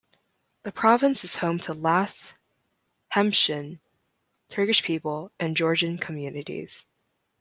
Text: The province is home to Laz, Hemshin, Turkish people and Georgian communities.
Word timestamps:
The 0.63 0.71
province 0.71 1.23
is 1.23 1.35
home 1.35 1.59
to 1.59 1.73
Laz, 1.75 2.33
Hemshin, 3.13 3.81
Turkish 4.49 4.81
people 4.81 5.31
and 5.39 5.55
Georgian 5.55 5.99
communities. 5.99 6.87